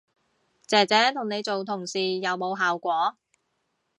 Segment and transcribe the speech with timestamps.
[0.65, 3.15] 姐姐同你做同事有冇效果